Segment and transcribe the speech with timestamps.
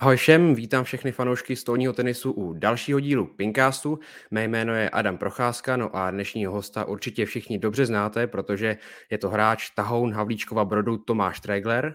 [0.00, 3.98] Ahoj všem, vítám všechny fanoušky stolního tenisu u dalšího dílu Pinkastu.
[4.30, 8.76] Mé jméno je Adam Procházka, no a dnešního hosta určitě všichni dobře znáte, protože
[9.10, 11.94] je to hráč Tahoun Havlíčkova Brodu Tomáš Tregler.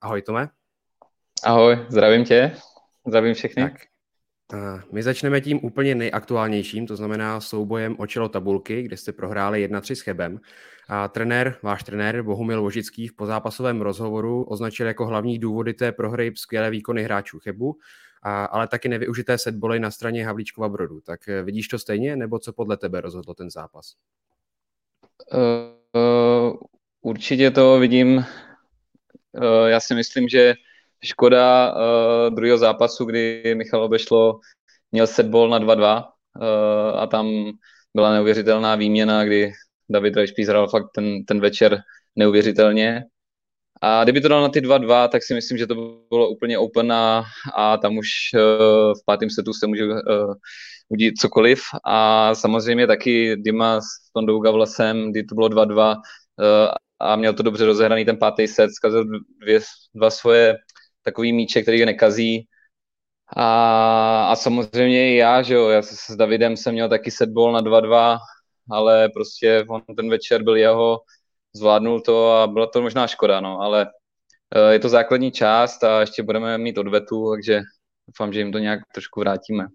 [0.00, 0.48] Ahoj Tome.
[1.44, 2.52] Ahoj, zdravím tě,
[3.06, 3.62] zdravím všechny.
[3.62, 3.72] Tak,
[4.92, 9.94] my začneme tím úplně nejaktuálnějším, to znamená soubojem o čelo tabulky, kde jste prohráli 1-3
[9.94, 10.40] s Chebem.
[10.88, 16.32] A trenér, váš trenér Bohumil Vožický v pozápasovém rozhovoru označil jako hlavní důvody té prohry
[16.36, 17.78] skvělé výkony hráčů Chebu,
[18.22, 21.00] a, ale taky nevyužité setboly na straně Havlíčkova Brodu.
[21.00, 23.94] Tak eh, vidíš to stejně, nebo co podle tebe rozhodlo ten zápas?
[25.32, 26.56] Uh,
[27.00, 28.16] určitě to vidím.
[28.16, 28.24] Uh,
[29.66, 30.54] já si myslím, že
[31.04, 34.40] škoda uh, druhého zápasu, kdy Michal Obešlo
[34.92, 37.52] měl setball na 2-2 uh, a tam
[37.94, 39.52] byla neuvěřitelná výměna, kdy
[39.90, 41.78] David Rajšpíš hrál fakt ten, ten večer
[42.16, 43.02] neuvěřitelně.
[43.82, 45.74] A kdyby to dal na ty 2-2, tak si myslím, že to
[46.08, 47.24] bylo úplně open a,
[47.54, 48.40] a tam už uh,
[48.92, 50.34] v pátém setu se může uh,
[50.88, 51.60] udít cokoliv.
[51.86, 56.02] A samozřejmě taky Dima s Tondou Gavlasem, kdy to bylo 2-2 uh,
[57.00, 59.04] a měl to dobře rozehraný ten pátý set, zkazil
[59.42, 59.60] dvě,
[59.94, 60.56] dva svoje
[61.04, 62.48] takový míče, který nekazí.
[63.36, 68.18] A, a samozřejmě já, že jo, já s Davidem jsem měl taky setball na 2-2,
[68.70, 71.00] ale prostě on ten večer byl jeho,
[71.56, 73.86] zvládnul to a byla to možná škoda, no, ale
[74.56, 77.60] eh, je to základní část a ještě budeme mít odvetu, takže
[78.08, 79.66] doufám, že jim to nějak trošku vrátíme.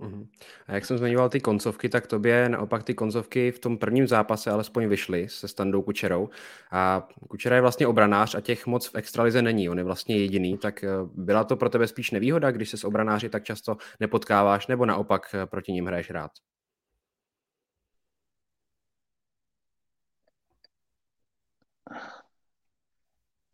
[0.00, 0.28] Uhum.
[0.66, 4.50] A jak jsem zmiňoval ty koncovky, tak tobě naopak ty koncovky v tom prvním zápase
[4.50, 6.28] alespoň vyšly se Standou Kučerou.
[6.70, 10.58] A Kučera je vlastně obranář a těch moc v extralize není, on je vlastně jediný.
[10.58, 14.66] Tak eh, byla to pro tebe spíš nevýhoda, když se s obranáři tak často nepotkáváš,
[14.66, 16.30] nebo naopak eh, proti ním hraješ rád?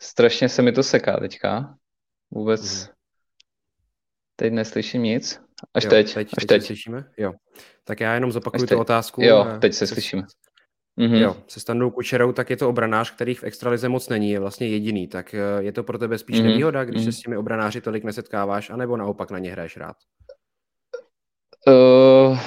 [0.01, 1.75] Strašně se mi to seká teďka.
[2.31, 2.95] Vůbec hmm.
[4.37, 5.46] teď neslyším nic.
[5.75, 6.15] Až jo, teď.
[6.15, 6.29] teď.
[6.37, 6.49] Až teď.
[6.49, 6.63] teď.
[6.63, 7.05] slyšíme?
[7.17, 7.33] Jo.
[7.85, 9.23] Tak já jenom zopakuju tu otázku.
[9.23, 10.23] Jo, teď se slyšíme.
[11.01, 11.21] Mm-hmm.
[11.21, 14.69] Jo, se Standou Kučerou, tak je to obranář, který v extralize moc není, je vlastně
[14.69, 15.09] jediný.
[15.09, 16.45] Tak eh, je to pro tebe spíš mm-hmm.
[16.45, 17.05] nevýhoda, když mm-hmm.
[17.05, 19.97] se s těmi obranáři tolik nesetkáváš, anebo naopak na ně hraješ rád?
[21.69, 22.39] Uh, uh,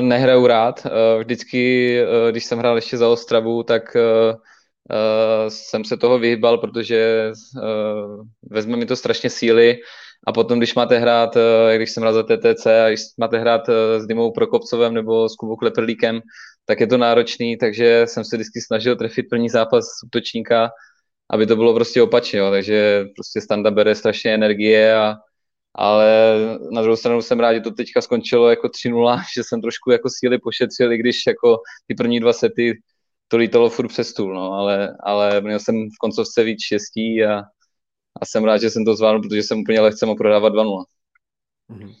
[0.00, 0.86] nehraju rád.
[0.86, 6.18] Uh, vždycky, uh, když jsem hrál ještě za Ostravu, tak uh, uh, jsem se toho
[6.18, 7.32] vyhýbal, protože
[7.62, 9.78] uh, vezme mi to strašně síly
[10.26, 11.42] a potom, když máte hrát, uh,
[11.76, 15.34] když jsem hrál za TTC a když máte hrát uh, s Dymou Prokopcovem nebo s
[15.34, 16.20] Kubou Kleprlíkem,
[16.64, 20.70] tak je to náročný, takže jsem se vždycky snažil trefit první zápas útočníka,
[21.30, 22.50] aby to bylo prostě opačně, jo.
[22.50, 25.16] takže prostě standa bere strašně energie a
[25.78, 26.34] ale
[26.72, 30.08] na druhou stranu jsem rád, že to teďka skončilo jako 3-0, že jsem trošku jako
[30.10, 32.80] síly pošetřil, i když jako ty první dva sety
[33.28, 37.42] to lítalo furt přes stůl, no, ale, ale měl jsem v koncovce víc štěstí a,
[38.20, 40.84] a jsem rád, že jsem to zvládl, protože jsem úplně lehce mohl prodávat 2-0.
[41.70, 41.94] Mm-hmm.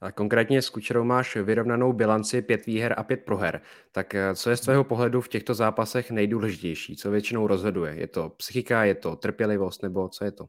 [0.00, 3.60] A konkrétně s Kučerou máš vyrovnanou bilanci pět výher a pět proher.
[3.92, 6.96] Tak eh, co je z tvého pohledu v těchto zápasech nejdůležitější?
[6.96, 7.94] Co většinou rozhoduje?
[7.94, 10.44] Je to psychika, je to trpělivost nebo co je to?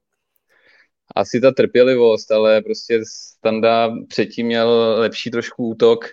[1.16, 6.06] Asi ta trpělivost, ale prostě Standa předtím měl lepší trošku útok,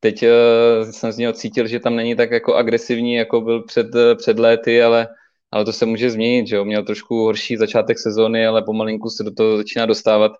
[0.00, 3.94] Teď uh, jsem z něho cítil, že tam není tak jako agresivní, jako byl před,
[3.94, 5.08] uh, před léty, ale,
[5.50, 6.64] ale to se může změnit, že jo?
[6.64, 10.32] Měl trošku horší začátek sezóny, ale pomalinku se do toho začíná dostávat,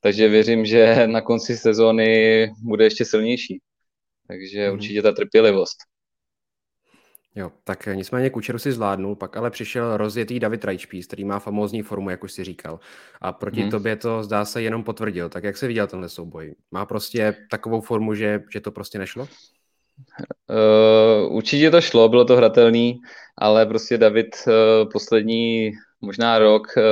[0.00, 3.60] takže věřím, že na konci sezóny bude ještě silnější.
[4.28, 4.74] Takže mm.
[4.74, 5.76] určitě ta trpělivost.
[7.34, 11.82] Jo, tak nicméně Kučeru si zvládnul, pak ale přišel rozjetý David Rajčpís, který má famózní
[11.82, 12.80] formu, jak už si říkal.
[13.20, 13.70] A proti hmm.
[13.70, 15.28] tobě to zdá se jenom potvrdil.
[15.28, 16.54] Tak jak se viděl tenhle souboj?
[16.70, 19.28] Má prostě takovou formu, že, že to prostě nešlo?
[20.50, 23.00] Uh, určitě to šlo, bylo to hratelný,
[23.38, 24.52] ale prostě David uh,
[24.92, 26.82] poslední možná rok uh,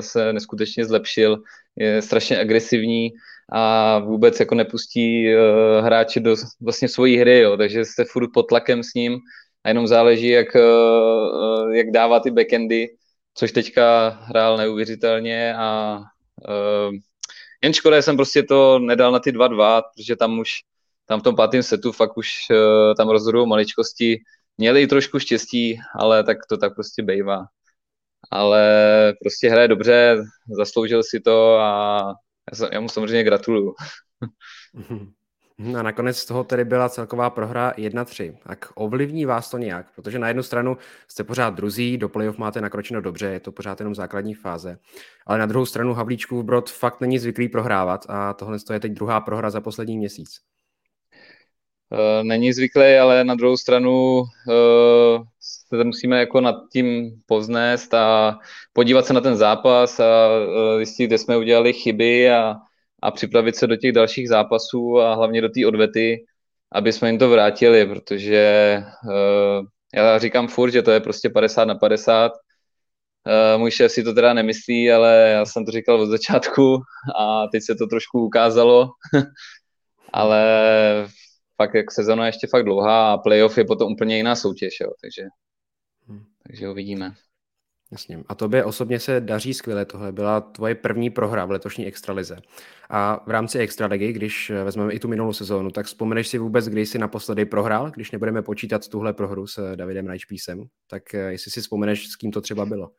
[0.00, 1.42] se neskutečně zlepšil,
[1.76, 3.10] je strašně agresivní
[3.52, 8.42] a vůbec jako nepustí uh, hráče do vlastně svojí hry, jo, takže jste furt pod
[8.42, 9.18] tlakem s ním
[9.64, 12.88] a jenom záleží, jak, eh, jak dává ty backendy,
[13.34, 15.98] což teďka hrál neuvěřitelně a
[16.48, 16.94] uh,
[17.62, 20.50] jen škoda, jsem prostě to nedal na ty 2-2, protože tam už
[21.10, 24.18] tam v tom pátém setu fakt už uh, tam rozhodují maličkosti.
[24.58, 27.46] Měli trošku štěstí, ale tak to tak prostě bejvá.
[28.30, 28.62] Ale
[29.20, 30.22] prostě hraje dobře,
[30.58, 32.14] zasloužil si to a
[32.60, 33.74] já, já mu samozřejmě gratuluju.
[34.74, 35.12] Hm,
[35.78, 38.36] a nakonec z toho tedy byla celková prohra 1-3.
[38.44, 39.94] Tak ovlivní vás to nějak?
[39.94, 40.76] Protože na jednu stranu
[41.08, 44.78] jste pořád druzí, do playoff máte nakročeno dobře, je to pořád jenom základní fáze.
[45.26, 49.20] Ale na druhou stranu Havlíčkův Brod fakt není zvyklý prohrávat a tohle je teď druhá
[49.20, 50.40] prohra za poslední měsíc.
[51.92, 58.38] Uh, není zvyklý, ale na druhou stranu uh, se musíme jako nad tím poznést a
[58.72, 60.28] podívat se na ten zápas a
[60.76, 62.56] zjistit, kde jsme udělali chyby a,
[63.02, 66.24] a připravit se do těch dalších zápasů a hlavně do té odvety,
[66.72, 68.82] aby jsme jim to vrátili, protože
[69.94, 72.32] já říkám furt, že to je prostě 50 na 50.
[72.32, 76.78] Uh, můj šéf si to teda nemyslí, ale já jsem to říkal od začátku
[77.18, 78.88] a teď se to trošku ukázalo.
[80.12, 80.44] ale
[81.60, 84.90] fakt jak sezona je ještě fakt dlouhá a playoff je potom úplně jiná soutěž, jo,
[85.00, 85.22] takže,
[86.08, 86.24] hmm.
[86.46, 87.12] takže uvidíme.
[87.92, 88.22] Jasně.
[88.28, 89.84] A tobě osobně se daří skvěle.
[89.84, 92.36] Tohle byla tvoje první prohra v letošní extralize.
[92.90, 96.86] A v rámci extraligy, když vezmeme i tu minulou sezónu, tak vzpomeneš si vůbec, kdy
[96.86, 101.60] jsi naposledy prohrál, když nebudeme počítat tuhle prohru s Davidem Rajčpísem, tak eh, jestli si
[101.60, 102.90] vzpomeneš, s kým to třeba bylo?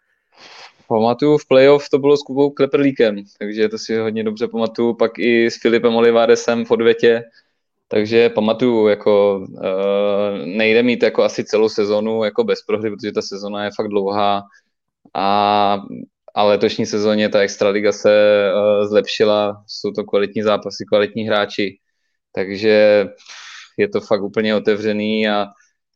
[0.88, 4.94] Pamatuju, v playoff to bylo s Kubou Kleperlíkem, takže to si hodně dobře pamatuju.
[4.94, 7.24] Pak i s Filipem Olivaresem v odvětě,
[7.92, 13.22] takže pamatuju, jako uh, nejde mít jako asi celou sezonu jako bez prohry, protože ta
[13.22, 14.44] sezona je fakt dlouhá
[15.14, 15.78] a,
[16.36, 21.78] a letošní sezóně ta Extraliga se uh, zlepšila, jsou to kvalitní zápasy, kvalitní hráči,
[22.36, 23.08] takže
[23.78, 25.48] je to fakt úplně otevřený a,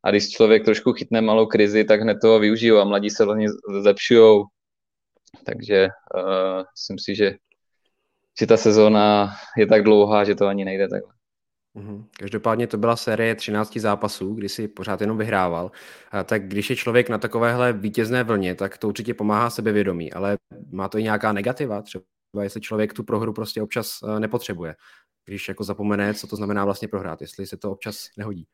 [0.04, 3.48] a když člověk trošku chytne malou krizi, tak hned toho využiju a mladí se vlastně
[3.82, 4.44] zlepšují.
[5.46, 7.36] Takže uh, myslím si, že,
[8.40, 11.15] že ta sezóna je tak dlouhá, že to ani nejde takhle.
[11.76, 12.06] Mhm.
[12.20, 15.72] Každopádně to byla série 13 zápasů, kdy si pořád jenom vyhrával.
[16.12, 20.38] A tak když je člověk na takovéhle vítězné vlně, tak to určitě pomáhá sebevědomí, ale
[20.72, 22.04] má to i nějaká negativa, třeba
[22.44, 24.76] jestli člověk tu prohru prostě občas eh, nepotřebuje.
[25.26, 28.48] Když jako zapomene, co to znamená vlastně prohrát, jestli se to občas nehodí.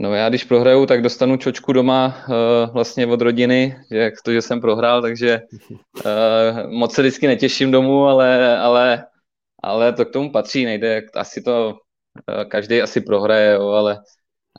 [0.00, 4.32] No já když prohraju, tak dostanu čočku doma uh, vlastně od rodiny, že jak to,
[4.32, 9.06] že jsem prohrál, takže uh, moc se vždycky netěším domů, ale, ale,
[9.62, 11.78] ale to k tomu patří, nejde, asi to
[12.48, 14.00] každý asi prohraje, jo, ale,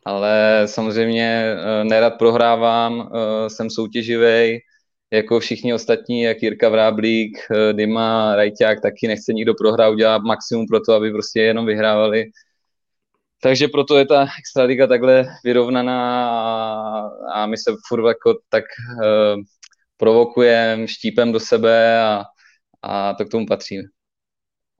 [0.05, 4.59] ale samozřejmě eh, nerad prohrávám, eh, jsem soutěživý,
[5.11, 7.37] jako všichni ostatní, jak Jirka Vráblík,
[7.71, 12.25] Dima, Rajťák, taky nechce nikdo prohrát, udělat maximum pro to, aby prostě jenom vyhrávali.
[13.41, 18.63] Takže proto je ta extraliga takhle vyrovnaná a, a my se furt jako tak
[19.03, 19.41] uh,
[19.97, 22.23] provokujeme, štípem do sebe a,
[22.81, 23.77] a to k tomu patří.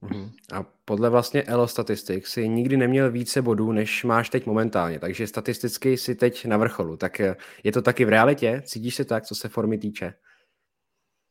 [0.01, 0.31] Mhm.
[0.53, 5.27] A podle vlastně Elo statistik si nikdy neměl více bodů, než máš teď momentálně, takže
[5.27, 6.97] statisticky si teď na vrcholu.
[6.97, 8.61] Tak eh, je to taky v realitě?
[8.65, 10.13] Cítíš se tak, co se formy týče?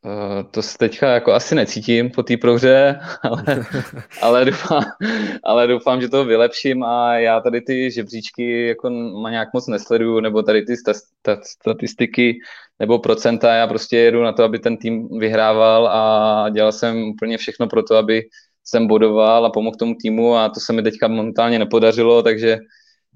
[0.05, 3.65] Uh, to se teďka jako asi necítím po té prohře, ale,
[4.21, 4.83] ale, doufám,
[5.43, 8.89] ale doufám, že to vylepším a já tady ty žebříčky jako
[9.21, 12.39] má nějak moc nesleduju, nebo tady ty sta, sta, statistiky
[12.79, 17.37] nebo procenta, já prostě jedu na to, aby ten tým vyhrával a dělal jsem úplně
[17.37, 18.23] všechno pro to, aby
[18.69, 22.57] jsem bodoval a pomohl tomu týmu a to se mi teďka momentálně nepodařilo, takže,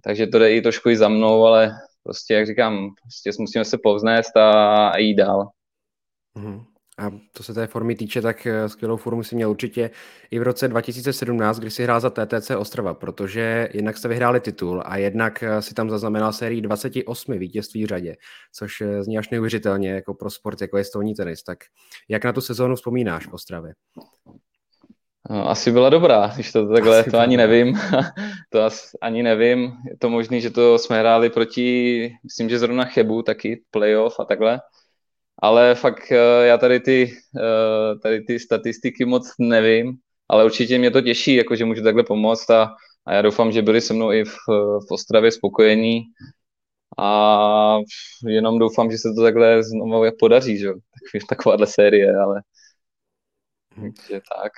[0.04, 1.72] takže to jde i trošku i za mnou, ale
[2.04, 5.50] prostě, jak říkám, prostě musíme se povznést a, a jít dál.
[6.38, 6.66] Mm-hmm.
[6.98, 9.90] A to se té formy týče, tak eh, skvělou formu si měl určitě
[10.32, 14.84] i v roce 2017, kdy si hrál za TTC Ostrava, protože jednak jste vyhráli titul
[14.86, 18.16] a jednak eh, si tam zaznamenal sérii 28 vítězství v řadě,
[18.54, 21.44] což eh, zní až neuvěřitelně jako pro sport, jako je stolní tenis.
[21.44, 21.58] Tak
[22.10, 23.74] jak na tu sezónu vzpomínáš v Ostravě?
[25.30, 27.74] No, asi byla dobrá, když to takhle, asi to ani nevím.
[28.50, 29.62] to asi ani nevím.
[29.90, 34.26] Je to možné, že to jsme hráli proti, myslím, že zrovna Chebu, taky playoff a
[34.26, 34.62] takhle.
[35.42, 39.98] Ale fakt eh, já tady ty, eh, tady ty statistiky moc nevím,
[40.30, 43.62] ale určitě mě to těší, jako že můžu takhle pomoct a, a já doufám, že
[43.62, 44.36] byli se mnou i v,
[44.90, 46.02] v Ostravě spokojení
[46.98, 47.78] a
[48.28, 50.70] jenom doufám, že se to takhle znovu podaří, že?
[51.30, 52.42] takováhle série, ale
[53.76, 53.94] mhm.
[53.94, 54.52] takže tak.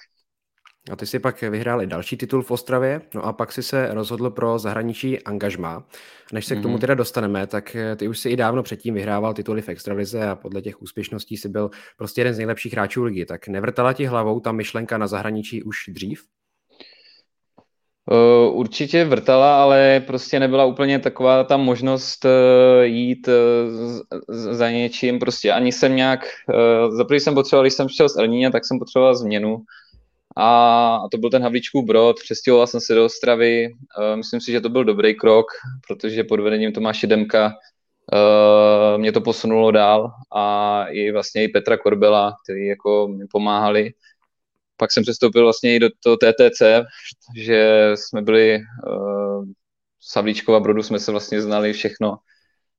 [0.91, 3.93] A ty si pak vyhrál i další titul v Ostravě, no a pak si se
[3.93, 5.83] rozhodl pro zahraničí angažmá.
[6.33, 6.59] Než se mm-hmm.
[6.59, 6.81] k tomu mhm.
[6.81, 10.35] teda dostaneme, tak eh, ty už si i dávno předtím vyhrával tituly v Extralize a
[10.35, 13.25] podle těch úspěšností si byl prostě jeden z nejlepších hráčů ligy.
[13.25, 16.23] Tak nevrtala ti hlavou ta myšlenka na zahraničí už dřív?
[18.11, 22.31] Uh, určitě vrtala, ale prostě nebyla úplně taková ta možnost uh,
[22.83, 23.29] jít
[24.27, 25.19] za něčím.
[25.19, 26.25] Prostě ani jsem nějak,
[26.89, 29.63] za jsem potřeboval, když jsem šel z Elníně, tak jsem potřeboval změnu
[30.37, 33.69] a to byl ten Havlíčkův brod, přestěhoval jsem se do Ostravy,
[34.15, 35.45] myslím si, že to byl dobrý krok,
[35.87, 37.53] protože pod vedením Tomáše Demka
[38.97, 43.91] mě to posunulo dál a i vlastně i Petra Korbela, který jako mi pomáhali.
[44.77, 46.61] Pak jsem přestoupil vlastně i do toho TTC,
[47.37, 48.59] že jsme byli
[49.99, 52.15] s Havlíčkova brodu, jsme se vlastně znali všechno.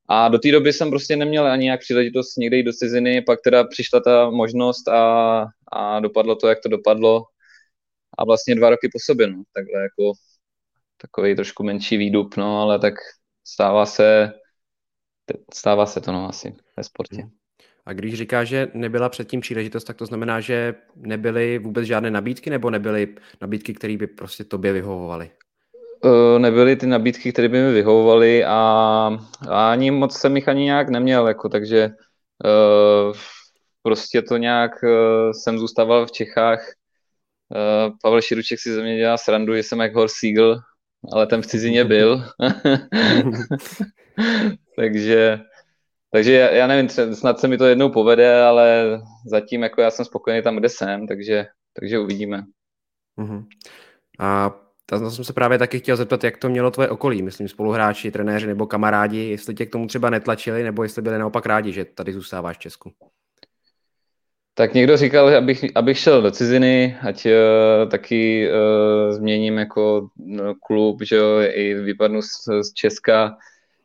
[0.08, 3.38] A do té doby jsem prostě neměl ani nějak příležitost někde jít do ciziny, pak
[3.44, 7.24] teda přišla ta možnost a, a dopadlo to, jak to dopadlo
[8.18, 10.12] a vlastně dva roky po sobě, no, takhle jako
[10.96, 12.94] takový trošku menší výdup, no, ale tak
[13.46, 14.32] stává se,
[15.54, 17.16] stává se to no asi ve sportě.
[17.20, 17.30] Hmm.
[17.86, 22.50] A když říká, že nebyla předtím příležitost, tak to znamená, že nebyly vůbec žádné nabídky,
[22.50, 25.30] nebo nebyly nabídky, které by prostě tobě vyhovovaly?
[26.38, 28.52] Nebyly ty nabídky, které by mi vyhovovaly a,
[29.48, 31.90] a ani moc jsem jich ani nějak neměl, jako, takže
[32.44, 33.16] uh,
[33.82, 36.72] prostě to nějak uh, jsem zůstával v Čechách.
[37.50, 40.60] Uh, Pavel Širuček si ze mě dělá srandu, že jsem jak Horst Siegel,
[41.12, 42.24] ale ten v cizině byl.
[44.76, 45.40] takže
[46.14, 50.04] takže já, já nevím, snad se mi to jednou povede, ale zatím jako já jsem
[50.04, 51.46] spokojený tam, kde jsem, takže,
[51.80, 52.42] takže uvidíme.
[53.18, 53.46] Uh-huh.
[54.18, 58.10] A tam jsem se právě taky chtěl zeptat, jak to mělo tvoje okolí, myslím spoluhráči,
[58.10, 61.84] trenéři nebo kamarádi, jestli tě k tomu třeba netlačili, nebo jestli byli naopak rádi, že
[61.84, 62.92] tady zůstáváš v Česku.
[64.56, 70.54] Tak někdo říkal, abych, abych šel do ciziny, ať uh, taky uh, změním jako no,
[70.66, 72.28] klub, že jo, i vypadnu z,
[72.62, 73.36] z Česka,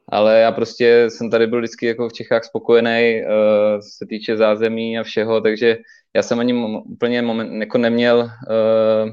[0.08, 5.00] ale já prostě jsem tady byl vždycky jako v Čechách spokojený, uh, se týče zázemí
[5.00, 5.78] a všeho, takže
[6.16, 6.54] já jsem ani
[6.86, 9.10] úplně moment, jako neměl uh,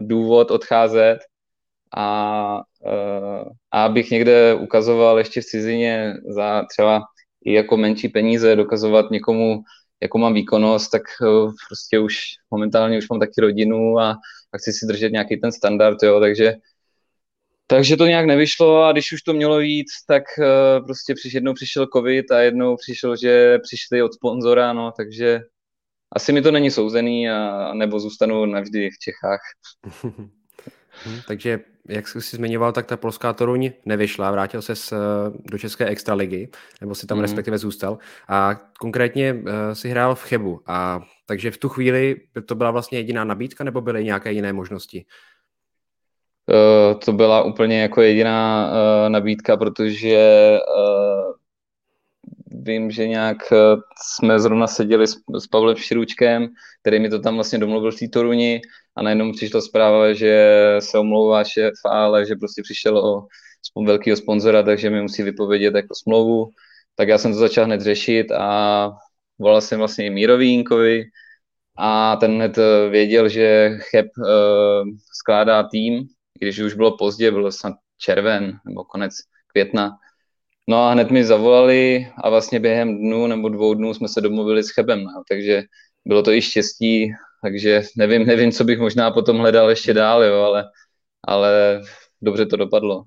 [0.00, 1.18] důvod odcházet.
[1.96, 7.02] A, uh, a abych někde ukazoval ještě v cizině za třeba
[7.44, 9.62] i jako menší peníze, dokazovat někomu,
[10.02, 12.18] jako mám výkonnost, tak uh, prostě už
[12.50, 14.10] momentálně už mám taky rodinu a,
[14.52, 16.54] a chci si držet nějaký ten standard, jo, takže
[17.66, 21.54] takže to nějak nevyšlo a když už to mělo jít, tak uh, prostě přiš, jednou
[21.54, 25.40] přišel covid a jednou přišel, že přišli od sponzora, no, takže
[26.12, 29.40] asi mi to není souzený a nebo zůstanu navždy v Čechách.
[31.06, 34.96] Hm, takže, jak jsi si zmiňoval, tak ta polská Toruň nevyšla, vrátil se eh,
[35.50, 36.48] do České extraligy,
[36.80, 37.22] nebo si tam mm.
[37.22, 37.98] respektive zůstal.
[38.28, 39.40] A konkrétně uh,
[39.72, 40.60] si hrál v Chebu.
[40.66, 45.04] A takže v tu chvíli to byla vlastně jediná nabídka, nebo byly nějaké jiné možnosti?
[46.46, 51.32] Uh, to byla úplně jako jediná uh, nabídka, protože uh,
[52.54, 53.38] vím, že nějak
[54.02, 56.48] jsme zrovna seděli s, s Pavlem Širučkem,
[56.80, 58.60] který mi to tam vlastně domluvil v té Toruni
[58.96, 63.26] a najednou přišla zpráva, že se omlouvá šéf, ale že prostě přišel o
[63.84, 66.50] velkého sponzora, takže mi musí vypovědět jako smlouvu.
[66.94, 68.90] Tak já jsem to začal hned řešit a
[69.38, 71.04] volal jsem vlastně i Jinkovi
[71.78, 72.58] a ten hned
[72.90, 76.08] věděl, že Cheb uh, skládá tým
[76.42, 79.14] když už bylo pozdě, bylo snad červen nebo konec
[79.46, 79.98] května.
[80.68, 84.62] No a hned mi zavolali a vlastně během dnů nebo dvou dnů jsme se domluvili
[84.62, 85.62] s Chebem, no, takže
[86.04, 90.42] bylo to i štěstí, takže nevím, nevím, co bych možná potom hledal ještě dál, jo,
[90.42, 90.64] ale,
[91.24, 91.80] ale
[92.22, 93.04] dobře to dopadlo.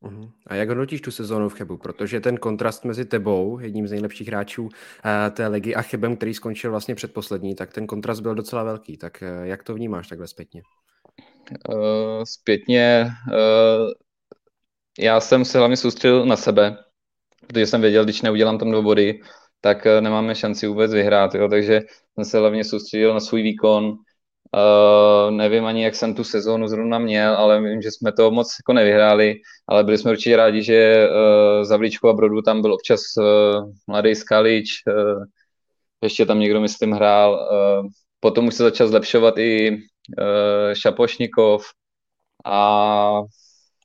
[0.00, 0.30] Mhm.
[0.46, 1.76] A jak hodnotíš tu sezónu v Chebu?
[1.76, 4.68] Protože ten kontrast mezi tebou, jedním z nejlepších hráčů
[5.04, 8.96] eh, té ligy, a Chebem, který skončil vlastně předposlední, tak ten kontrast byl docela velký.
[8.96, 10.62] Tak eh, jak to vnímáš takhle zpětně?
[11.68, 13.06] uh, zpětně
[14.98, 16.76] já jsem se hlavně soustředil na sebe,
[17.46, 19.20] protože jsem věděl, když neudělám tam dva body,
[19.60, 21.82] tak uh, nemáme šanci vůbec vyhrát, jo, takže
[22.14, 23.96] jsem se hlavně soustředil na svůj výkon.
[24.54, 28.56] Uh, nevím ani, jak jsem tu sezónu zrovna měl, ale vím, že jsme to moc
[28.62, 29.34] jako nevyhráli,
[29.68, 33.70] ale byli jsme určitě rádi, že uh, za Vlíčku a Brodu tam byl občas uh,
[33.86, 35.24] mladý Skalič, uh,
[36.02, 37.32] ještě tam někdo, myslím, hrál.
[37.32, 37.88] Uh,
[38.20, 41.64] potom už se začal zlepšovat i uh, Šapošnikov
[42.44, 43.20] a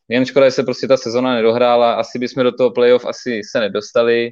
[0.10, 3.60] jen škoda, že se prostě ta sezona nedohrála, asi bychom do toho playoff asi se
[3.60, 4.32] nedostali,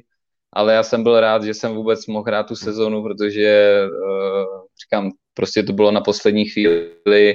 [0.52, 4.44] ale já jsem byl rád, že jsem vůbec mohl hrát tu sezonu, protože uh,
[4.84, 7.34] říkám, prostě to bylo na poslední chvíli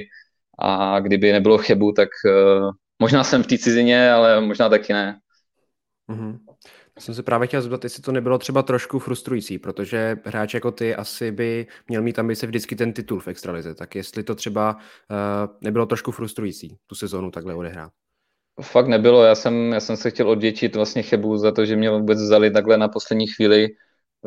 [0.58, 2.70] a kdyby nebylo Chebu, tak uh,
[3.02, 5.18] možná jsem v té cizině, ale možná taky ne.
[6.10, 6.38] Mm-hmm.
[6.98, 10.94] Jsem se právě chtěl zeptat, jestli to nebylo třeba trošku frustrující, protože hráč jako ty
[10.94, 15.56] asi by měl mít ambice vždycky ten titul v extralize, tak jestli to třeba uh,
[15.60, 17.92] nebylo trošku frustrující tu sezónu takhle odehrát.
[18.62, 21.90] Fakt nebylo, já jsem, já jsem se chtěl odděčit vlastně Chebu za to, že mě
[21.90, 23.68] vůbec vzali takhle na poslední chvíli,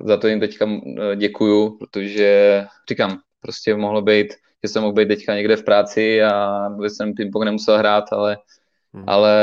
[0.03, 4.27] za to jim teďka eh, děkuju, protože říkám, prostě mohlo být,
[4.63, 8.37] že jsem mohl být teďka někde v práci a vůbec jsem ping-pong nemusel hrát, ale,
[8.93, 9.03] hmm.
[9.07, 9.33] ale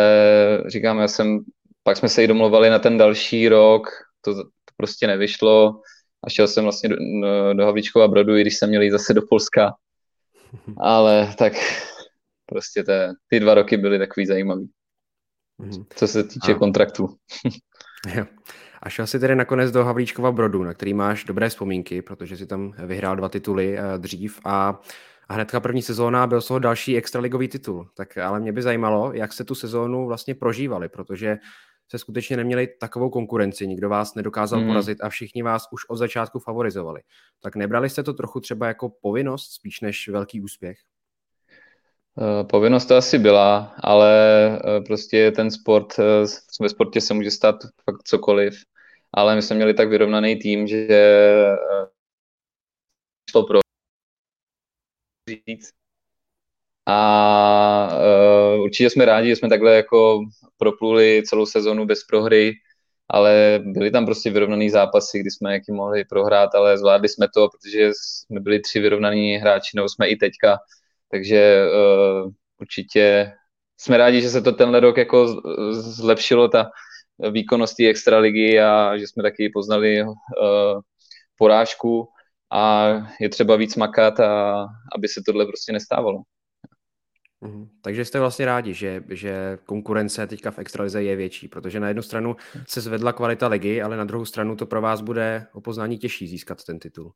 [0.66, 1.44] říkám, já jsem
[1.82, 3.88] pak jsme se i domluvali na ten další rok,
[4.20, 4.42] to, to
[4.76, 5.80] prostě nevyšlo
[6.24, 6.96] a šel jsem vlastně do,
[7.52, 9.74] do Havlíčkova Brodu, i když jsem měl jít zase do Polska.
[10.78, 11.52] Ale tak
[12.46, 14.70] prostě te, ty dva roky byly takový zajímavý.
[15.60, 15.86] Mm-hmm.
[15.96, 16.58] Co se týče a...
[16.58, 17.16] kontraktu.
[18.82, 22.46] A šel si tedy nakonec do Havlíčkova Brodu, na který máš dobré vzpomínky, protože si
[22.46, 24.80] tam vyhrál dva tituly uh, dřív a,
[25.28, 27.88] a hnedka první sezóna byl z toho další extraligový titul.
[27.96, 31.38] Tak ale mě by zajímalo, jak se tu sezónu vlastně prožívali, protože
[31.88, 34.68] se skutečně neměli takovou konkurenci, nikdo vás nedokázal hmm.
[34.68, 37.00] porazit a všichni vás už od začátku favorizovali.
[37.40, 40.78] Tak nebrali jste to trochu třeba jako povinnost spíš než velký úspěch?
[42.18, 44.10] Eh, povinnost to asi byla, ale
[44.46, 45.96] eh, prostě ten sport,
[46.60, 48.54] ve sportě se může stát fakt cokoliv,
[49.12, 50.88] ale my jsme měli tak vyrovnaný tým, že
[53.30, 53.60] šlo pro.
[56.86, 57.98] A
[58.62, 60.24] určitě jsme rádi, že jsme takhle jako
[60.56, 62.52] propluli celou sezonu bez prohry,
[63.08, 67.48] ale byly tam prostě vyrovnaný zápasy, kdy jsme jaký mohli prohrát, ale zvládli jsme to,
[67.48, 70.58] protože jsme byli tři vyrovnaní hráči, nebo jsme i teďka,
[71.14, 72.30] takže uh,
[72.60, 73.32] určitě
[73.80, 76.70] jsme rádi, že se to tenhle rok jako zlepšilo, ta
[77.30, 80.12] výkonnost extraligy a že jsme taky poznali uh,
[81.38, 82.08] porážku
[82.52, 84.64] a je třeba víc makat, a
[84.96, 86.22] aby se tohle prostě nestávalo.
[87.40, 87.68] Mhm.
[87.82, 92.02] Takže jste vlastně rádi, že, že konkurence teďka v extralize je větší, protože na jednu
[92.02, 92.36] stranu
[92.68, 96.28] se zvedla kvalita ligy, ale na druhou stranu to pro vás bude o poznání těžší
[96.28, 97.12] získat ten titul.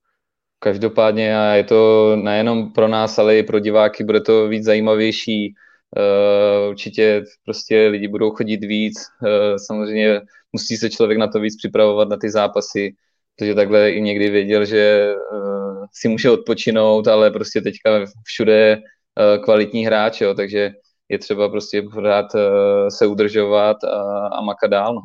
[0.59, 5.55] Každopádně a je to nejenom pro nás, ale i pro diváky bude to víc zajímavější.
[5.97, 8.95] Uh, určitě prostě lidi budou chodit víc.
[9.23, 10.21] Uh, samozřejmě
[10.53, 12.95] musí se člověk na to víc připravovat, na ty zápasy,
[13.37, 18.79] protože takhle i někdy věděl, že uh, si může odpočinout, ale prostě teďka všude
[19.19, 20.71] Eh, kvalitní hráč, jo, takže
[21.09, 24.95] je třeba prostě pořád eh, se udržovat a, a makat dál.
[24.95, 25.01] No.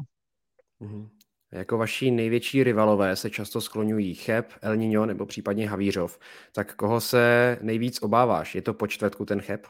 [0.81, 1.10] Mm-hmm.
[1.53, 6.19] Jako vaši největší rivalové se často skloňují Cheb, El Niño nebo případně Havířov.
[6.51, 8.55] Tak koho se nejvíc obáváš?
[8.55, 9.65] Je to po čtvrtku ten Cheb?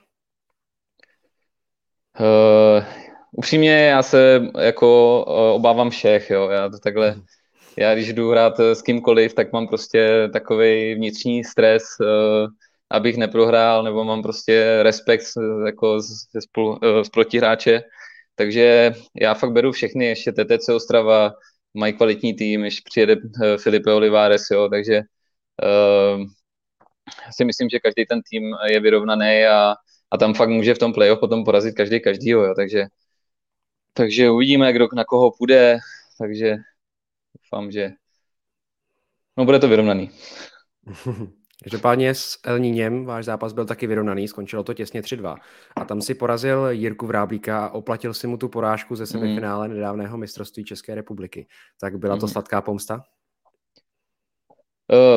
[2.19, 2.83] Uh,
[3.31, 6.49] upřímně já se jako uh, obávám všech, jo.
[6.49, 7.23] Já to takhle, mm.
[7.77, 12.47] já když jdu hrát s kýmkoliv, tak mám prostě takový vnitřní stres, uh,
[12.89, 15.25] abych neprohrál, nebo mám prostě respekt
[15.65, 16.45] jako z, z,
[17.03, 17.83] z protihráče.
[18.35, 21.33] Takže já fakt beru všechny, ještě TTC Ostrava
[21.73, 25.01] mají kvalitní tým, ještě přijede eh, Filipe Olivares, jo, takže
[25.63, 26.25] uh,
[27.31, 29.75] si myslím, že každý ten tým je vyrovnaný a,
[30.11, 32.85] a tam fakt může v tom playoff potom porazit každý každýho, jo, takže,
[33.93, 35.77] takže uvidíme, kdo na koho půjde,
[36.19, 36.55] takže
[37.35, 37.91] doufám, že
[39.37, 40.09] no, bude to vyrovnaný.
[41.63, 45.35] Každopádně s El Níněm váš zápas byl taky vyrovnaný, skončilo to těsně 3-2.
[45.75, 49.73] A tam si porazil Jirku Vráblíka a oplatil si mu tu porážku ze semifinále mm.
[49.73, 51.47] nedávného mistrovství České republiky.
[51.81, 52.31] Tak byla to mm.
[52.31, 53.01] sladká pomsta?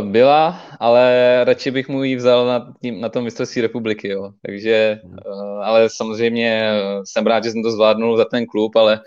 [0.01, 4.33] Byla, ale radši bych mu ji vzal na, tím, na tom mistrovství republiky, jo.
[4.47, 5.17] Takže, mm.
[5.63, 6.71] ale samozřejmě
[7.05, 9.01] jsem rád, že jsem to zvládnul za ten klub, ale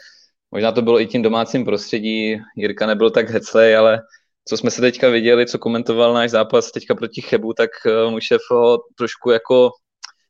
[0.52, 2.38] možná to bylo i tím domácím prostředí.
[2.56, 4.02] Jirka nebyl tak heclej, ale
[4.50, 8.22] co jsme se teďka viděli, co komentoval náš zápas teďka proti Chebu, tak uh, můj
[8.22, 9.72] šéf ho trošku jako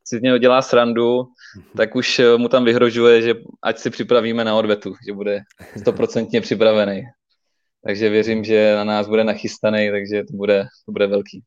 [0.04, 1.22] si z něho dělá srandu,
[1.56, 1.66] mhm.
[1.76, 5.40] tak už uh, mu tam vyhrožuje, že ať si připravíme na odvetu, že bude
[5.80, 7.02] stoprocentně připravený.
[7.84, 11.42] Takže věřím, že na nás bude nachystaný, takže to bude, to bude velký.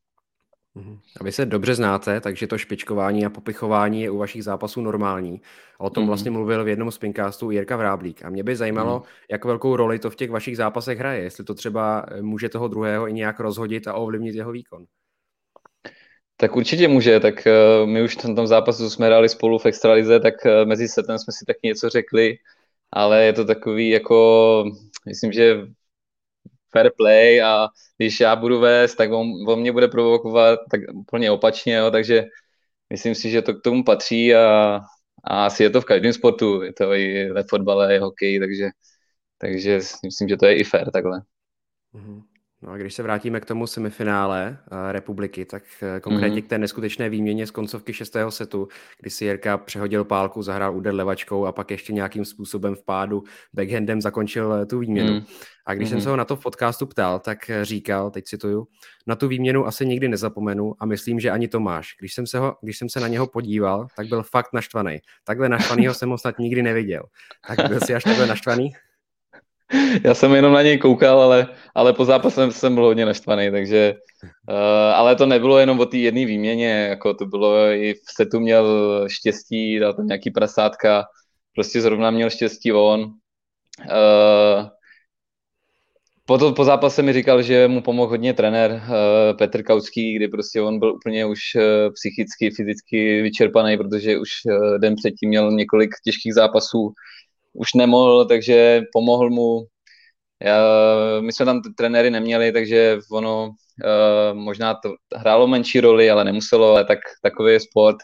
[0.76, 1.00] Mhm.
[1.20, 5.42] A vy se dobře znáte, takže to špičkování a popichování je u vašich zápasů normální.
[5.80, 6.08] A o tom mm.
[6.08, 8.26] vlastně mluvil v jednom z pinkastů Jirka Vráblík.
[8.26, 9.06] A mě by zajímalo, mm.
[9.32, 11.24] jak velkou roli to v těch vašich zápasech hraje.
[11.24, 14.86] Jestli to třeba eh, může toho druhého i nějak rozhodit a ovlivnit jeho výkon.
[16.38, 20.20] Tak určitě může, tak uh, my už v tom zápasu jsme hráli spolu v extralize,
[20.20, 22.38] tak uh, mezi setem jsme si taky něco řekli,
[22.92, 24.66] ale je to takový jako,
[25.06, 25.68] myslím, že
[26.74, 31.32] fair play a když já budu vést, tak on, on mě bude provokovat tak úplně
[31.32, 32.26] opačně, jo, takže
[32.90, 34.80] myslím si, že to k tomu patří a,
[35.24, 38.70] a asi je to v každém sportu, je to i ve fotbale, i hokej, takže,
[39.38, 41.22] takže myslím, že to je i fair takhle.
[41.94, 42.33] Mm-hmm.
[42.64, 46.46] No a když se vrátíme k tomu semifinále uh, republiky, tak uh, konkrétně mm-hmm.
[46.46, 48.68] k té neskutečné výměně z koncovky šestého setu,
[49.00, 53.24] kdy si Jirka přehodil pálku, zahrál úder levačkou a pak ještě nějakým způsobem v pádu
[53.54, 55.14] backhandem zakončil uh, tu výměnu.
[55.14, 55.26] Mm-hmm.
[55.66, 55.92] A když mm-hmm.
[55.92, 58.68] jsem se ho na to v podcastu ptal, tak říkal, teď cituju,
[59.08, 61.96] na tu výměnu asi nikdy nezapomenu a myslím, že ani Tomáš.
[62.00, 65.00] Když jsem se, ho, když jsem se na něho podíval, tak byl fakt naštvaný.
[65.24, 67.04] Takhle naštvanýho jsem ho snad nikdy neviděl.
[67.48, 68.72] Tak byl si až takhle naštvaný?
[70.04, 73.94] Já jsem jenom na něj koukal, ale, ale po zápase jsem byl hodně naštvaný, takže
[74.50, 74.56] uh,
[74.96, 78.66] ale to nebylo jenom o té jedné výměně, jako to bylo i v setu měl
[79.08, 81.06] štěstí, dal tam nějaký prasátka,
[81.56, 83.02] prostě zrovna měl štěstí on.
[83.80, 84.68] Uh,
[86.26, 90.28] po, to, po zápase mi říkal, že mu pomohl hodně trenér uh, Petr Kauský, kdy
[90.28, 91.62] prostě on byl úplně už uh,
[91.94, 96.94] psychicky, fyzicky vyčerpaný, protože už uh, den předtím měl několik těžkých zápasů
[97.54, 99.66] už nemohl, takže pomohl mu.
[100.42, 100.58] Já,
[101.22, 106.70] my jsme tam trenéry neměli, takže ono uh, možná to hrálo menší roli, ale nemuselo,
[106.70, 107.98] ale tak, takový je sport.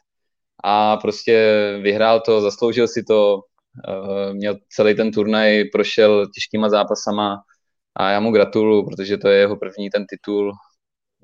[0.64, 1.44] A prostě
[1.82, 7.42] vyhrál to, zasloužil si to, uh, měl celý ten turnaj, prošel těžkýma zápasama
[7.96, 10.54] a já mu gratuluju, protože to je jeho první ten titul,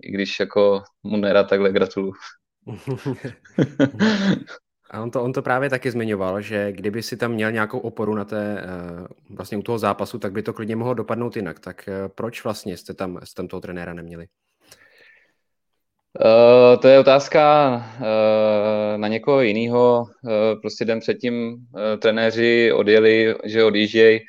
[0.03, 2.13] i když jako mu nerad takhle gratuluju.
[4.95, 8.15] A on to, on to právě taky zmiňoval, že kdyby si tam měl nějakou oporu
[8.15, 11.59] na té, eh, vlastně u toho zápasu, tak by to klidně mohlo dopadnout jinak.
[11.59, 14.27] Tak eh, proč vlastně jste tam, jste tam toho trenéra neměli?
[16.25, 20.05] Uh, to je otázka uh, na někoho jiného.
[20.23, 20.31] Uh,
[20.61, 21.57] prostě den předtím
[21.99, 24.19] trenéři odjeli, že odjíždějí.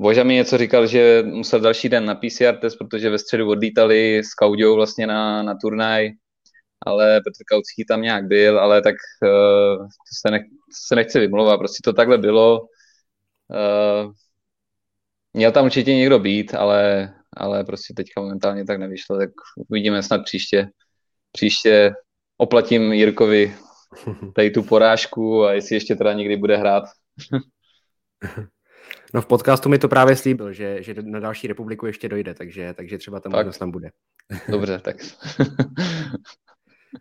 [0.00, 4.18] Boža mi něco říkal, že musel další den na PCR test, protože ve středu odlítali
[4.18, 6.10] s Kaudou vlastně na, na turnaj,
[6.86, 11.20] ale Petr Kaucký tam nějak byl, ale tak uh, to se, nech, to se nechci
[11.20, 12.60] vymlouvat, prostě to takhle bylo.
[12.60, 14.12] Uh,
[15.32, 19.30] měl tam určitě někdo být, ale, ale prostě teďka momentálně tak nevyšlo, tak
[19.68, 20.68] uvidíme snad příště
[21.32, 21.94] příště
[22.36, 23.56] oplatím Jirkovi
[24.34, 26.84] tady tu porážku a jestli ještě teda někdy bude hrát.
[29.14, 32.74] No v podcastu mi to právě slíbil, že, že na další republiku ještě dojde, takže,
[32.74, 33.90] takže třeba tam možnost tam bude.
[34.48, 34.96] Dobře, tak.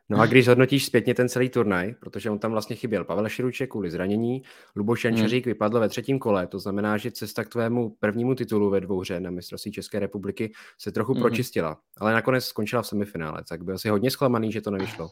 [0.09, 3.69] No a když hodnotíš zpětně ten celý turnaj, protože on tam vlastně chyběl Pavel Širuček
[3.69, 4.41] kvůli zranění,
[4.75, 5.51] Luboš Jančařík hmm.
[5.51, 9.31] vypadl ve třetím kole, to znamená, že cesta k tvému prvnímu titulu ve dvouhře na
[9.31, 11.21] mistrovství České republiky se trochu hmm.
[11.21, 15.09] pročistila, ale nakonec skončila v semifinále, tak byl jsi hodně zklamaný, že to nevyšlo.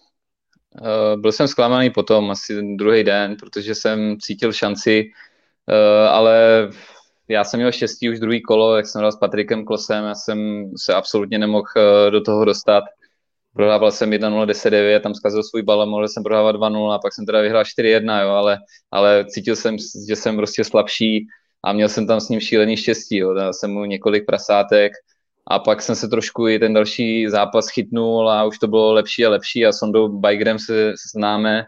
[0.82, 5.04] Uh, byl jsem zklamaný potom, asi druhý den, protože jsem cítil šanci,
[5.70, 6.70] uh, ale
[7.28, 10.70] já jsem měl štěstí už druhý kolo, jak jsem hrál s Patrikem Klosem, já jsem
[10.78, 12.84] se absolutně nemohl uh, do toho dostat
[13.60, 17.26] prohrával jsem 1-0, 10-9, tam zkazil svůj bal, mohl jsem prohrávat 2-0 a pak jsem
[17.26, 18.58] teda vyhrál 4-1, jo, ale,
[18.92, 19.78] ale cítil jsem,
[20.10, 21.28] že jsem prostě slabší
[21.64, 24.92] a měl jsem tam s ním šílený štěstí, jo, dal jsem mu několik prasátek
[25.48, 29.26] a pak jsem se trošku i ten další zápas chytnul a už to bylo lepší
[29.26, 30.22] a lepší a s Ondou
[30.58, 31.64] se, známe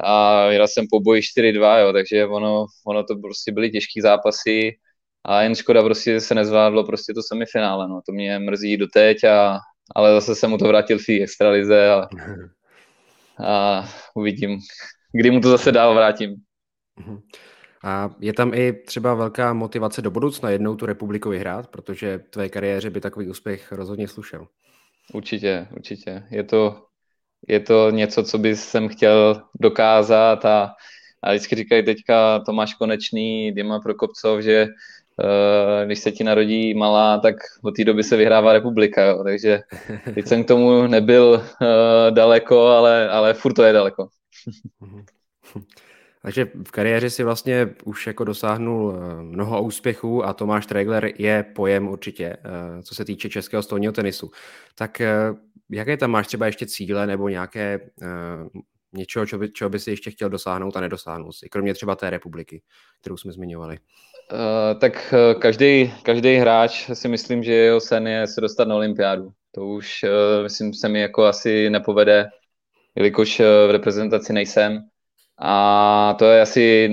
[0.00, 4.76] a vyhrál jsem po boji 4-2, jo, takže ono, ono to prostě byly těžké zápasy
[5.24, 9.58] a jen škoda prostě se nezvládlo prostě to semifinále, no, to mě mrzí doteď a,
[9.94, 12.08] ale zase jsem mu to vrátil v té extralize a,
[13.46, 14.58] a uvidím,
[15.12, 16.36] kdy mu to zase dál vrátím.
[16.96, 17.20] Mhm.
[17.84, 22.48] A je tam i třeba velká motivace do budoucna jednou tu republiku vyhrát, protože tvé
[22.48, 24.46] kariéře by takový úspěch rozhodně slušel.
[25.12, 26.22] Určitě, určitě.
[26.30, 26.86] Je to,
[27.48, 30.74] je to něco, co by jsem chtěl dokázat a,
[31.22, 34.66] a vždycky říkají teďka Tomáš Konečný, Dima Prokopcov, že
[35.84, 39.24] když se ti narodí malá, tak od té doby se vyhrává republika, jo.
[39.24, 39.60] takže
[40.14, 44.08] teď jsem k tomu nebyl uh, daleko, ale, ale furt to je daleko.
[46.22, 51.42] Takže v kariéře si vlastně už jako dosáhnul eh, mnoho úspěchů a Tomáš Tregler je
[51.42, 52.36] pojem určitě,
[52.82, 54.30] co se týče českého stolního tenisu.
[54.74, 55.02] Tak
[55.70, 57.80] jaké tam máš třeba ještě cíle nebo nějaké
[58.92, 62.10] něčeho, čo by, čeho by si ještě chtěl dosáhnout a nedosáhnout si, kromě třeba té
[62.10, 62.62] republiky,
[63.00, 63.78] kterou jsme zmiňovali?
[64.32, 69.30] Uh, tak každý, každý hráč si myslím, že jeho sen je se dostat na olympiádu.
[69.52, 72.28] To už uh, myslím se mi jako asi nepovede,
[72.94, 74.80] jelikož v reprezentaci nejsem.
[75.42, 76.88] A to je asi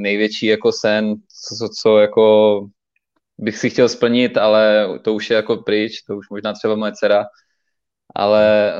[0.00, 1.14] největší jako sen,
[1.58, 2.66] co, co jako
[3.38, 6.92] bych si chtěl splnit, ale to už je jako pryč, to už možná třeba moje
[6.92, 7.24] dcera,
[8.14, 8.74] ale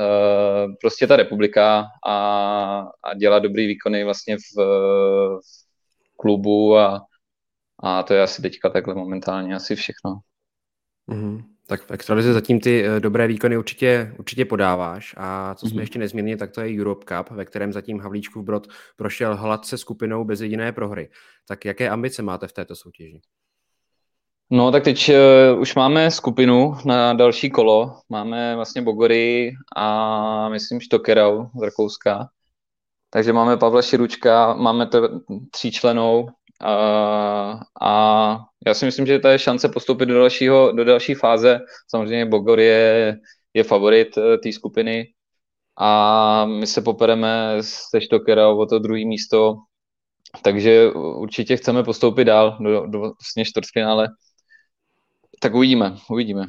[0.81, 2.17] prostě ta republika a,
[3.03, 4.57] a dělat dobrý výkony vlastně v,
[5.37, 7.05] v klubu a,
[7.83, 10.19] a to je asi teďka takhle momentálně asi všechno.
[11.09, 11.43] Mm-hmm.
[11.67, 15.81] Tak v extralize zatím ty uh, dobré výkony určitě, určitě podáváš a co jsme mm-hmm.
[15.81, 20.23] ještě nezmínili, tak to je Europe Cup, ve kterém zatím Havlíčkův Brod prošel hladce skupinou
[20.23, 21.09] bez jediné prohry.
[21.47, 23.21] Tak jaké ambice máte v této soutěži?
[24.51, 28.01] No tak teď uh, už máme skupinu na další kolo.
[28.09, 32.27] Máme vlastně Bogory a myslím Štokerau z Rakouska.
[33.09, 35.09] Takže máme Pavla Širučka, máme to
[35.51, 41.13] tříčlenou uh, a já si myslím, že to je šance postoupit do, dalšího, do další
[41.13, 41.59] fáze.
[41.89, 43.15] Samozřejmě Bogor je,
[43.53, 45.05] je favorit uh, té skupiny
[45.79, 49.55] a my se popereme se Štokerau o to druhé místo.
[50.41, 54.07] Takže určitě chceme postoupit dál do, do vlastně čtvrtfinále
[55.43, 56.45] tak uvidíme, uvidíme.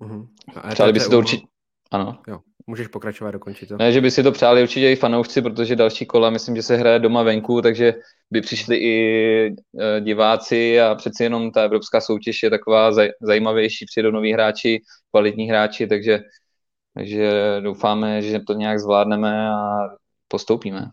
[0.00, 0.28] Uh-huh.
[0.70, 1.46] Přáli by si to určitě...
[1.90, 2.18] Ano.
[2.28, 3.76] Jo, můžeš pokračovat, dokončit to.
[3.76, 6.76] Ne, že by si to přáli určitě i fanoušci, protože další kola, myslím, že se
[6.76, 7.94] hraje doma venku, takže
[8.30, 8.94] by přišli i
[9.46, 14.82] e, diváci a přeci jenom ta evropská soutěž je taková zaj, zajímavější, přijdou noví hráči,
[15.10, 16.20] kvalitní hráči, takže,
[16.94, 19.58] takže doufáme, že to nějak zvládneme a
[20.28, 20.90] postoupíme.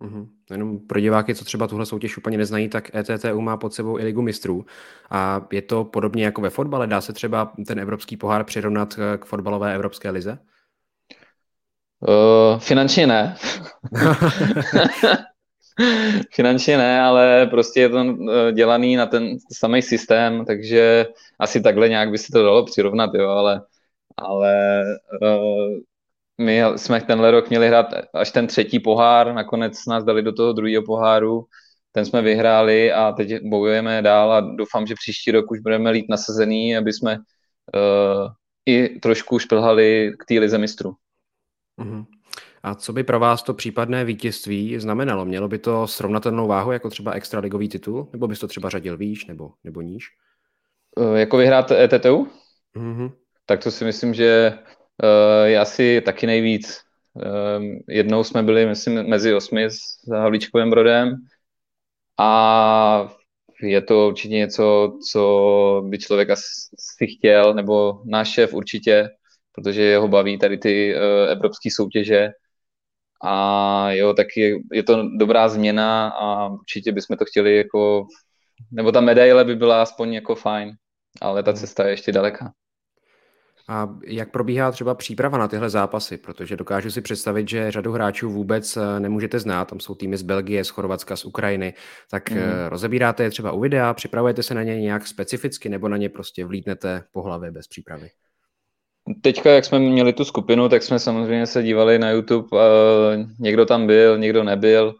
[0.00, 0.26] Mm-hmm.
[0.50, 4.04] Jenom pro diváky, co třeba tuhle soutěž úplně neznají, tak ETTU má pod sebou i
[4.04, 4.64] ligu mistrů.
[5.10, 6.86] A je to podobně jako ve fotbale?
[6.86, 10.38] Dá se třeba ten evropský pohár přirovnat k fotbalové evropské lize?
[12.08, 13.36] Uh, finančně ne.
[16.34, 21.06] finančně ne, ale prostě je to eh, dělaný na ten samý systém, takže
[21.38, 23.62] asi takhle nějak by se to dalo přirovnat, jo, ale,
[24.16, 24.82] ale
[25.22, 25.78] uh,
[26.40, 30.52] my jsme tenhle rok měli hrát až ten třetí pohár, nakonec nás dali do toho
[30.52, 31.44] druhého poháru,
[31.92, 36.06] ten jsme vyhráli a teď bojujeme dál a doufám, že příští rok už budeme lít
[36.08, 38.28] nasazený, aby jsme uh,
[38.66, 40.94] i trošku šplhali k té lize mistrů.
[41.80, 42.06] Uh-huh.
[42.62, 45.24] A co by pro vás to případné vítězství znamenalo?
[45.24, 48.08] Mělo by to srovnatelnou váhu jako třeba extraligový titul?
[48.12, 50.08] Nebo bys to třeba řadil výš nebo, nebo níž?
[50.96, 52.28] Uh, jako vyhrát ETTU?
[52.76, 53.12] Uh-huh.
[53.46, 54.58] Tak to si myslím, že
[55.44, 56.80] je asi taky nejvíc.
[57.14, 61.16] Uh, jednou jsme byli, myslím, mezi osmi s Havlíčkovým Brodem
[62.18, 63.12] a
[63.62, 69.08] je to určitě něco, co by člověk asi chtěl, nebo náš šéf určitě,
[69.52, 72.30] protože jeho baví tady ty uh, evropské soutěže
[73.22, 78.06] a jo, taky je to dobrá změna a určitě bychom to chtěli jako,
[78.70, 80.72] nebo ta medaile by byla aspoň jako fajn,
[81.20, 81.60] ale ta hmm.
[81.60, 82.52] cesta je ještě daleká.
[83.70, 86.16] A jak probíhá třeba příprava na tyhle zápasy?
[86.16, 89.64] Protože dokážu si představit, že řadu hráčů vůbec eh, nemůžete znát.
[89.64, 91.74] Tam jsou týmy z Belgie, z Chorvatska, z Ukrajiny.
[92.10, 92.38] Tak mm.
[92.68, 96.44] rozebíráte je třeba u videa, připravujete se na ně nějak specificky nebo na ně prostě
[96.44, 98.08] vlítnete po hlavě bez přípravy?
[99.22, 102.48] Teďka, jak jsme měli tu skupinu, tak jsme samozřejmě se dívali na YouTube.
[103.38, 104.94] Někdo tam byl, někdo nebyl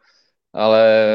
[0.52, 1.06] ale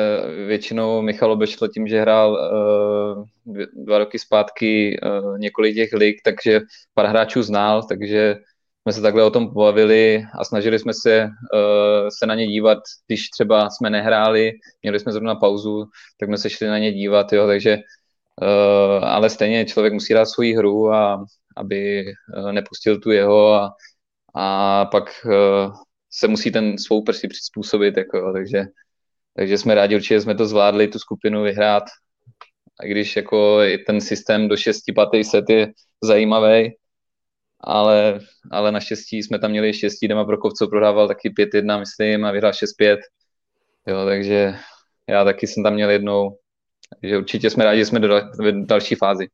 [0.47, 6.61] většinou Michal Obešlo tím, že hrál uh, dva roky zpátky uh, několik těch lig, takže
[6.93, 8.35] pár hráčů znal, takže
[8.81, 12.77] jsme se takhle o tom pobavili a snažili jsme se, uh, se na ně dívat,
[13.07, 14.51] když třeba jsme nehráli,
[14.83, 15.85] měli jsme zrovna pauzu,
[16.19, 17.77] tak jsme se šli na ně dívat, jo, takže
[18.41, 21.25] uh, ale stejně člověk musí dát svoji hru a
[21.57, 22.05] aby
[22.37, 23.73] uh, nepustil tu jeho a,
[24.35, 25.75] a pak uh,
[26.11, 28.63] se musí ten svou prsi přizpůsobit, jako, takže
[29.37, 31.83] takže jsme rádi, určitě jsme to zvládli, tu skupinu vyhrát.
[32.79, 35.71] A když jako ten systém do 6 patý set je
[36.03, 36.75] zajímavý,
[37.59, 38.19] ale,
[38.51, 42.97] ale naštěstí jsme tam měli štěstí, Dema Prokov, prohrával taky 5-1, myslím, a vyhrál 6-5.
[43.87, 44.55] Jo, takže
[45.07, 46.37] já taky jsem tam měl jednou.
[47.01, 48.21] Takže určitě jsme rádi, že jsme do
[48.65, 49.27] další fázi.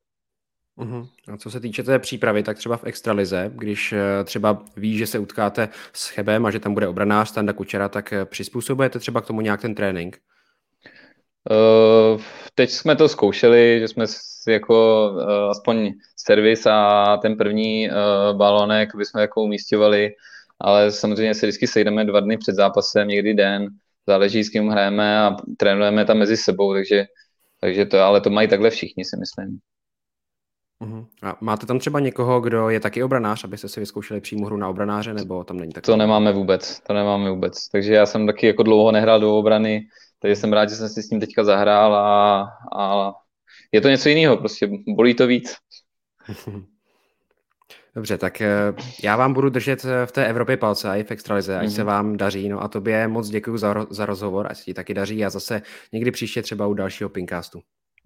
[0.77, 1.09] Uh-huh.
[1.33, 5.07] A co se týče té přípravy, tak třeba v extralize, když eh, třeba víš, že
[5.07, 9.21] se utkáte s Chebem a že tam bude obranář Standa Kučera, tak eh, přizpůsobujete třeba
[9.21, 10.19] k tomu nějak ten trénink?
[11.49, 12.21] Uh,
[12.55, 14.05] teď jsme to zkoušeli, že jsme
[14.47, 20.11] jako uh, aspoň servis a ten první uh, balonek bychom jako umístěvali,
[20.59, 23.67] ale samozřejmě se vždycky sejdeme dva dny před zápasem, někdy den,
[24.07, 27.05] záleží s kým hrajeme a trénujeme tam mezi sebou, takže,
[27.59, 29.59] takže to, ale to mají takhle všichni, si myslím.
[30.81, 31.05] Uh-huh.
[31.21, 34.69] A máte tam třeba někoho, kdo je taky obranář, abyste si vyzkoušeli přímo hru na
[34.69, 35.83] obranáře, nebo tam není tak?
[35.83, 37.69] To nemáme vůbec, to nemáme vůbec.
[37.69, 39.81] Takže já jsem taky jako dlouho nehrál do obrany,
[40.19, 43.11] takže jsem rád, že jsem si s ním teďka zahrál a, a
[43.71, 45.55] je to něco jiného, prostě bolí to víc.
[47.95, 51.11] Dobře, tak eh, já vám budu držet eh, v té Evropě palce a i v
[51.11, 51.75] Extralize, ať mm-hmm.
[51.75, 52.49] se vám daří.
[52.49, 55.61] No a tobě moc děkuji za, za rozhovor, ať se ti taky daří a zase
[55.93, 57.61] někdy příště třeba u dalšího Pinkastu.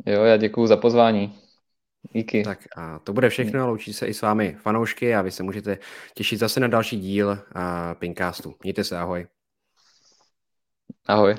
[0.05, 1.35] Jo, já děkuji za pozvání.
[2.13, 2.43] Díky.
[2.43, 3.67] Tak a to bude všechno.
[3.67, 5.77] Loučí se i s vámi fanoušky a vy se můžete
[6.13, 7.39] těšit zase na další díl
[7.99, 8.55] Pinkastu.
[8.63, 9.27] Mějte se, ahoj.
[11.07, 11.35] Ahoj.